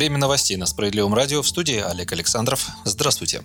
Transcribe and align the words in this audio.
Время 0.00 0.16
новостей 0.16 0.56
на 0.56 0.64
Справедливом 0.64 1.12
радио 1.12 1.42
в 1.42 1.46
студии 1.46 1.76
Олег 1.78 2.10
Александров. 2.12 2.70
Здравствуйте. 2.84 3.42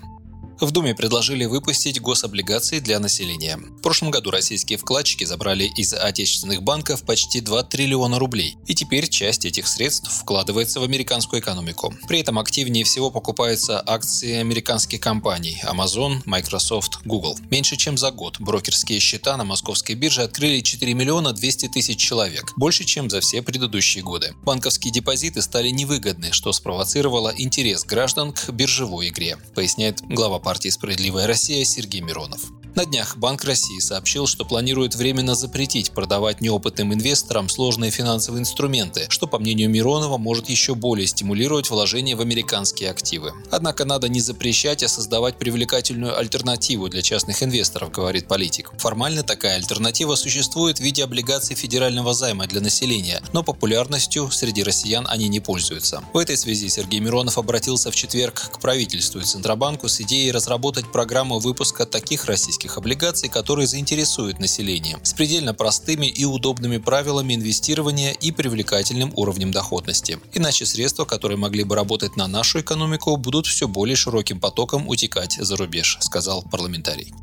В 0.60 0.72
Думе 0.72 0.96
предложили 0.96 1.44
выпустить 1.44 2.00
гособлигации 2.00 2.80
для 2.80 3.00
населения. 3.00 3.58
В 3.58 3.82
прошлом 3.82 4.10
году 4.10 4.32
российские 4.32 4.78
вкладчики 4.78 5.26
забрали 5.26 5.66
из 5.66 5.94
отечественных 5.94 6.64
банков 6.64 7.04
почти 7.04 7.42
2 7.42 7.64
триллиона 7.64 8.20
рублей, 8.20 8.56
и 8.66 8.74
теперь 8.74 9.10
часть 9.10 9.44
этих 9.44 9.68
средств 9.68 10.10
вкладывается 10.10 10.80
в 10.80 10.84
американскую 10.84 11.42
экономику. 11.42 11.94
При 12.08 12.22
этом 12.22 12.40
активнее 12.40 12.86
всего 12.86 13.12
покупаются 13.12 13.84
акции 13.86 14.36
американских 14.36 15.02
компаний 15.02 15.62
Amazon, 15.66 16.22
Microsoft, 16.24 17.00
Google. 17.04 17.38
Меньше 17.52 17.76
чем 17.76 17.98
за 17.98 18.12
год 18.12 18.40
брокерские 18.40 19.00
счета 19.00 19.36
на 19.36 19.44
московской 19.44 19.96
бирже 19.96 20.22
открыли 20.22 20.62
4 20.62 20.94
миллиона 20.94 21.34
200 21.34 21.68
тысяч 21.68 21.98
человек, 21.98 22.54
больше, 22.56 22.86
чем 22.86 23.10
за 23.10 23.20
все 23.20 23.42
предыдущие 23.42 24.06
годы. 24.06 24.34
Банковские 24.44 24.94
депозиты 24.94 25.42
стали 25.42 25.70
невыгодны, 25.70 26.32
что 26.32 26.54
спровоцировало 26.54 27.34
интерес 27.36 27.84
граждан 27.84 28.32
к 28.32 28.50
биржевой 28.52 29.10
игре, 29.10 29.38
поясняет 29.54 30.00
глава 30.02 30.40
партии 30.46 30.70
«Справедливая 30.70 31.26
Россия» 31.26 31.66
Сергей 31.66 32.02
Миронов. 32.02 32.40
На 32.76 32.86
днях 32.86 33.16
Банк 33.16 33.46
России 33.46 33.80
сообщил, 33.80 34.28
что 34.28 34.44
планирует 34.44 34.96
временно 34.96 35.34
запретить 35.34 35.92
продавать 35.92 36.42
неопытным 36.42 36.94
инвесторам 36.94 37.48
сложные 37.48 37.90
финансовые 37.90 38.42
инструменты, 38.42 39.06
что, 39.08 39.28
по 39.28 39.40
мнению 39.40 39.70
Миронова, 39.70 40.18
может 40.18 40.50
еще 40.50 40.76
более 40.76 41.08
стимулировать 41.08 41.70
вложения 41.70 42.18
в 42.18 42.22
американские 42.22 42.92
активы. 42.92 43.32
Однако 43.50 43.86
надо 43.86 44.10
не 44.10 44.20
запрещать, 44.20 44.84
а 44.84 44.90
создавать 44.90 45.38
привлекательную 45.38 46.20
альтернативу 46.20 46.90
для 46.90 47.02
частных 47.02 47.42
инвесторов, 47.42 47.92
говорит 47.92 48.28
политик. 48.28 48.74
Формально 48.78 49.24
такая 49.24 49.56
альтернатива 49.56 50.16
существует 50.16 50.80
в 50.80 50.82
виде 50.82 51.02
облигаций 51.06 51.56
федерального 51.56 52.14
займа 52.14 52.46
для 52.46 52.60
населения, 52.60 53.24
но 53.32 53.42
популярностью 53.42 54.30
среди 54.32 54.64
россиян 54.64 55.08
они 55.10 55.30
не 55.30 55.40
пользуются. 55.40 56.04
В 56.12 56.18
этой 56.18 56.36
связи 56.36 56.68
Сергей 56.68 57.00
Миронов 57.00 57.38
обратился 57.38 57.90
в 57.90 57.96
четверг 57.96 58.50
к 58.52 58.60
правительству 58.60 59.22
и 59.22 59.24
Центробанку 59.24 59.88
с 59.88 60.02
идеей 60.02 60.34
разработать 60.34 60.92
программу 60.92 61.40
выпуска 61.40 61.86
таких 61.86 62.26
российских 62.26 62.65
российских 62.66 62.78
облигаций, 62.78 63.30
которые 63.30 63.68
заинтересуют 63.68 64.40
население, 64.40 64.98
с 65.04 65.14
предельно 65.14 65.54
простыми 65.54 66.08
и 66.08 66.26
удобными 66.26 66.78
правилами 66.78 67.36
инвестирования 67.36 68.12
и 68.12 68.32
привлекательным 68.32 69.12
уровнем 69.16 69.52
доходности. 69.52 70.20
Иначе 70.34 70.66
средства, 70.66 71.06
которые 71.06 71.38
могли 71.38 71.64
бы 71.64 71.76
работать 71.76 72.18
на 72.18 72.28
нашу 72.28 72.60
экономику, 72.60 73.18
будут 73.18 73.46
все 73.46 73.68
более 73.68 73.96
широким 73.96 74.40
потоком 74.40 74.88
утекать 74.88 75.38
за 75.40 75.56
рубеж, 75.56 75.98
сказал 76.02 76.44
парламентарий. 76.44 77.14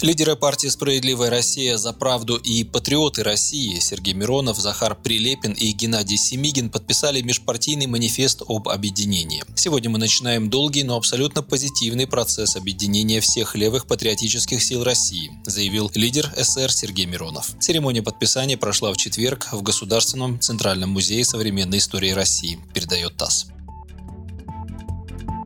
Лидеры 0.00 0.36
партии 0.36 0.68
«Справедливая 0.68 1.28
Россия 1.28 1.76
за 1.76 1.92
правду» 1.92 2.36
и 2.36 2.62
«Патриоты 2.62 3.24
России» 3.24 3.80
Сергей 3.80 4.14
Миронов, 4.14 4.56
Захар 4.56 4.94
Прилепин 4.94 5.54
и 5.54 5.72
Геннадий 5.72 6.16
Семигин 6.16 6.70
подписали 6.70 7.20
межпартийный 7.20 7.88
манифест 7.88 8.42
об 8.46 8.68
объединении. 8.68 9.42
Сегодня 9.56 9.90
мы 9.90 9.98
начинаем 9.98 10.50
долгий, 10.50 10.84
но 10.84 10.96
абсолютно 10.96 11.42
позитивный 11.42 12.06
процесс 12.06 12.54
объединения 12.54 13.20
всех 13.20 13.56
левых 13.56 13.88
патриотических 13.88 14.62
сил 14.62 14.84
России, 14.84 15.32
заявил 15.44 15.90
лидер 15.94 16.32
СР 16.40 16.70
Сергей 16.70 17.06
Миронов. 17.06 17.50
Церемония 17.58 18.02
подписания 18.02 18.56
прошла 18.56 18.92
в 18.92 18.96
четверг 18.96 19.48
в 19.50 19.62
Государственном 19.62 20.38
Центральном 20.38 20.90
музее 20.90 21.24
современной 21.24 21.78
истории 21.78 22.12
России, 22.12 22.60
передает 22.72 23.16
ТАСС. 23.16 23.48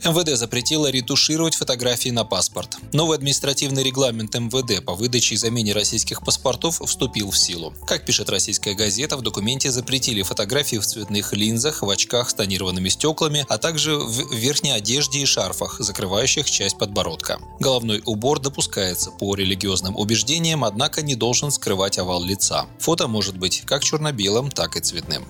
МВД 0.04 0.36
запретило 0.36 0.90
ретушировать 0.90 1.54
фотографии 1.54 2.08
на 2.08 2.24
паспорт. 2.24 2.76
Новый 2.92 3.16
административный 3.16 3.84
регламент 3.84 4.34
МВД 4.34 4.84
по 4.84 4.94
выдаче 4.94 5.36
и 5.36 5.38
замене 5.38 5.72
российских 5.72 6.24
паспортов 6.24 6.80
вступил 6.84 7.30
в 7.30 7.38
силу. 7.38 7.72
Как 7.86 8.04
пишет 8.04 8.28
российская 8.28 8.74
газета, 8.74 9.16
в 9.16 9.22
документе 9.22 9.70
запретили 9.70 10.22
фотографии 10.22 10.76
в 10.76 10.84
цветных 10.84 11.32
линзах, 11.32 11.82
в 11.82 11.88
очках 11.88 12.30
с 12.30 12.34
тонированными 12.34 12.88
стеклами, 12.88 13.46
а 13.48 13.58
также 13.58 13.96
в 13.96 14.34
верхней 14.34 14.72
одежде 14.72 15.20
и 15.20 15.24
шарфах, 15.24 15.78
закрывающих 15.78 16.50
часть 16.50 16.78
подбородка. 16.78 17.38
Головной 17.60 18.02
убор 18.04 18.40
допускается 18.40 19.12
по 19.12 19.36
религиозным 19.36 19.96
убеждениям, 19.96 20.64
однако 20.64 21.02
не 21.02 21.14
должен 21.14 21.52
скрывать 21.52 21.98
овал 21.98 22.24
лица. 22.24 22.66
Фото 22.80 23.06
может 23.06 23.36
быть 23.36 23.62
как 23.64 23.84
черно-белым, 23.84 24.50
так 24.50 24.76
и 24.76 24.80
цветным. 24.80 25.24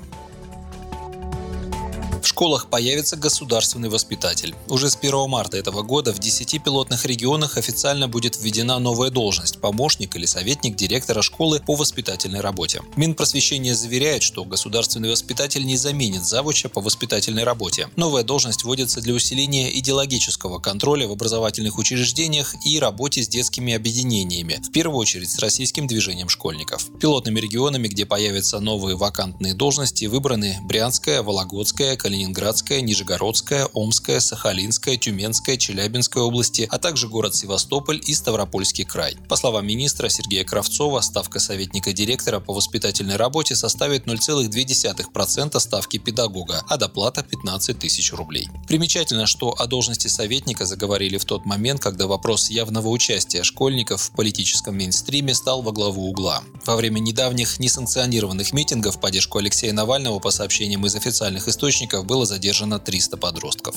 Школах 2.32 2.70
появится 2.70 3.16
государственный 3.16 3.90
воспитатель. 3.90 4.54
Уже 4.66 4.88
с 4.88 4.96
1 4.96 5.28
марта 5.28 5.58
этого 5.58 5.82
года 5.82 6.14
в 6.14 6.18
10 6.18 6.64
пилотных 6.64 7.04
регионах 7.04 7.58
официально 7.58 8.08
будет 8.08 8.40
введена 8.40 8.78
новая 8.78 9.10
должность– 9.10 9.58
помощник 9.60 10.16
или 10.16 10.24
советник 10.24 10.74
директора 10.74 11.20
школы 11.20 11.60
по 11.60 11.74
воспитательной 11.74 12.40
работе. 12.40 12.80
Минпросвещение 12.96 13.74
заверяет, 13.74 14.22
что 14.22 14.46
государственный 14.46 15.10
воспитатель 15.10 15.66
не 15.66 15.76
заменит 15.76 16.24
завуча 16.24 16.70
по 16.70 16.80
воспитательной 16.80 17.44
работе. 17.44 17.90
Новая 17.96 18.22
должность 18.22 18.64
вводится 18.64 19.02
для 19.02 19.12
усиления 19.12 19.68
идеологического 19.78 20.58
контроля 20.58 21.06
в 21.06 21.12
образовательных 21.12 21.76
учреждениях 21.76 22.54
и 22.64 22.78
работе 22.78 23.22
с 23.22 23.28
детскими 23.28 23.74
объединениями, 23.74 24.58
в 24.66 24.72
первую 24.72 25.00
очередь 25.00 25.30
с 25.30 25.38
российским 25.38 25.86
движением 25.86 26.30
школьников. 26.30 26.86
Пилотными 26.98 27.40
регионами, 27.40 27.88
где 27.88 28.06
появятся 28.06 28.58
новые 28.58 28.96
вакантные 28.96 29.52
должности, 29.52 30.06
выбраны 30.06 30.58
Брянская, 30.62 31.22
Вологодская, 31.22 31.98
Калининградская, 31.98 32.21
Нижегородская, 32.24 33.68
Омская, 33.72 34.20
Сахалинская, 34.20 34.96
Тюменская, 34.96 35.56
Челябинская 35.56 36.22
области, 36.22 36.66
а 36.70 36.78
также 36.78 37.08
город 37.08 37.34
Севастополь 37.34 38.00
и 38.04 38.14
Ставропольский 38.14 38.84
край. 38.84 39.16
По 39.28 39.36
словам 39.36 39.66
министра 39.66 40.08
Сергея 40.08 40.44
Кравцова, 40.44 41.00
ставка 41.00 41.38
советника 41.40 41.92
директора 41.92 42.40
по 42.40 42.52
воспитательной 42.52 43.16
работе 43.16 43.54
составит 43.54 44.06
0,2% 44.06 45.60
ставки 45.60 45.98
педагога, 45.98 46.64
а 46.68 46.76
доплата 46.76 47.22
15 47.22 47.78
тысяч 47.78 48.12
рублей. 48.12 48.48
Примечательно, 48.68 49.26
что 49.26 49.54
о 49.58 49.66
должности 49.66 50.08
советника 50.08 50.66
заговорили 50.66 51.18
в 51.18 51.24
тот 51.24 51.44
момент, 51.46 51.80
когда 51.80 52.06
вопрос 52.06 52.50
явного 52.50 52.88
участия 52.88 53.42
школьников 53.42 54.02
в 54.02 54.10
политическом 54.12 54.76
мейнстриме 54.76 55.34
стал 55.34 55.62
во 55.62 55.72
главу 55.72 56.08
угла. 56.08 56.42
Во 56.64 56.76
время 56.76 56.98
недавних 57.00 57.58
несанкционированных 57.58 58.52
митингов 58.52 58.96
в 58.96 59.00
поддержку 59.00 59.38
Алексея 59.38 59.72
Навального, 59.72 60.18
по 60.18 60.30
сообщениям 60.30 60.86
из 60.86 60.94
официальных 60.94 61.48
источников, 61.48 62.06
было 62.12 62.26
задержано 62.26 62.78
300 62.78 63.16
подростков. 63.16 63.74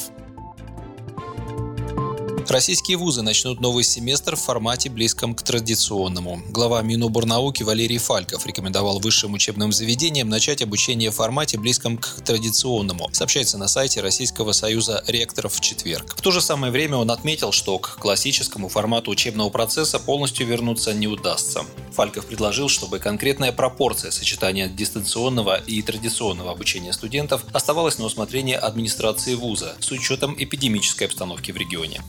Российские 2.55 2.95
вузы 2.95 3.21
начнут 3.21 3.59
новый 3.59 3.83
семестр 3.83 4.37
в 4.37 4.39
формате 4.39 4.89
близком 4.89 5.35
к 5.35 5.41
традиционному. 5.41 6.41
Глава 6.51 6.81
Миноборнауки 6.83 7.63
Валерий 7.63 7.97
Фальков 7.97 8.45
рекомендовал 8.45 8.99
высшим 8.99 9.33
учебным 9.33 9.73
заведениям 9.73 10.29
начать 10.29 10.61
обучение 10.61 11.11
в 11.11 11.15
формате 11.15 11.57
близком 11.57 11.97
к 11.97 12.21
традиционному, 12.23 13.09
сообщается 13.11 13.57
на 13.57 13.67
сайте 13.67 13.99
Российского 13.99 14.53
союза 14.53 15.03
ректоров 15.05 15.55
в 15.55 15.59
четверг. 15.59 16.15
В 16.15 16.21
то 16.21 16.31
же 16.31 16.39
самое 16.39 16.71
время 16.71 16.95
он 16.95 17.11
отметил, 17.11 17.51
что 17.51 17.77
к 17.77 17.97
классическому 17.97 18.69
формату 18.69 19.11
учебного 19.11 19.49
процесса 19.49 19.99
полностью 19.99 20.47
вернуться 20.47 20.93
не 20.93 21.07
удастся. 21.07 21.65
Фальков 21.91 22.25
предложил, 22.25 22.69
чтобы 22.69 22.99
конкретная 22.99 23.51
пропорция 23.51 24.11
сочетания 24.11 24.69
дистанционного 24.69 25.57
и 25.57 25.81
традиционного 25.81 26.51
обучения 26.51 26.93
студентов 26.93 27.43
оставалась 27.51 27.97
на 27.97 28.05
усмотрение 28.05 28.57
администрации 28.57 29.33
вуза 29.33 29.75
с 29.81 29.91
учетом 29.91 30.37
эпидемической 30.39 31.03
обстановки 31.03 31.51
в 31.51 31.57
регионе. 31.57 32.01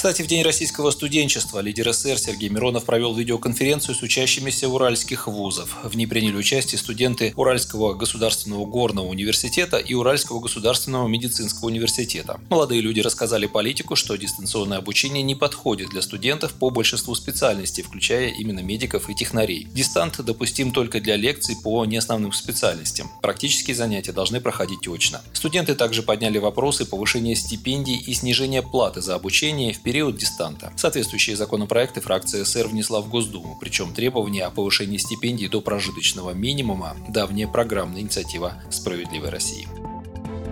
Кстати, 0.00 0.22
в 0.22 0.26
День 0.28 0.42
российского 0.44 0.92
студенчества 0.92 1.60
лидер 1.60 1.92
СССР 1.92 2.16
Сергей 2.16 2.48
Миронов 2.48 2.86
провел 2.86 3.14
видеоконференцию 3.14 3.94
с 3.94 4.00
учащимися 4.00 4.66
уральских 4.66 5.26
вузов. 5.26 5.76
В 5.84 5.94
ней 5.94 6.06
приняли 6.06 6.36
участие 6.36 6.78
студенты 6.78 7.34
Уральского 7.36 7.92
государственного 7.92 8.64
горного 8.64 9.08
университета 9.08 9.76
и 9.76 9.92
Уральского 9.92 10.40
государственного 10.40 11.06
медицинского 11.06 11.66
университета. 11.66 12.40
Молодые 12.48 12.80
люди 12.80 13.00
рассказали 13.00 13.44
политику, 13.44 13.94
что 13.94 14.16
дистанционное 14.16 14.78
обучение 14.78 15.22
не 15.22 15.34
подходит 15.34 15.90
для 15.90 16.00
студентов 16.00 16.54
по 16.54 16.70
большинству 16.70 17.14
специальностей, 17.14 17.82
включая 17.82 18.28
именно 18.28 18.60
медиков 18.60 19.10
и 19.10 19.14
технарей. 19.14 19.68
Дистант 19.74 20.18
допустим 20.24 20.72
только 20.72 21.02
для 21.02 21.16
лекций 21.16 21.58
по 21.62 21.84
неосновным 21.84 22.32
специальностям. 22.32 23.10
Практические 23.20 23.76
занятия 23.76 24.12
должны 24.12 24.40
проходить 24.40 24.88
очно. 24.88 25.20
Студенты 25.34 25.74
также 25.74 26.02
подняли 26.02 26.38
вопросы 26.38 26.86
повышения 26.86 27.36
стипендий 27.36 27.98
и 27.98 28.14
снижения 28.14 28.62
платы 28.62 29.02
за 29.02 29.14
обучение 29.14 29.74
в 29.74 29.89
период 29.90 30.16
дистанта. 30.16 30.72
Соответствующие 30.76 31.34
законопроекты 31.34 32.00
фракция 32.00 32.44
СР 32.44 32.68
внесла 32.68 33.00
в 33.00 33.08
Госдуму, 33.08 33.58
причем 33.60 33.92
требования 33.92 34.44
о 34.44 34.50
повышении 34.52 34.98
стипендий 34.98 35.48
до 35.48 35.60
прожиточного 35.60 36.30
минимума– 36.30 36.96
давняя 37.08 37.48
программная 37.48 38.00
инициатива 38.00 38.54
«Справедливой 38.70 39.30
России». 39.30 39.66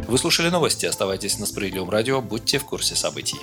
Вы 0.09 0.19
слушали 0.19 0.49
новости, 0.49 0.87
оставайтесь 0.87 1.39
на 1.39 1.47
Справедливом 1.47 1.89
радио, 1.89 2.21
будьте 2.21 2.59
в 2.59 2.65
курсе 2.65 2.97
событий. 2.97 3.39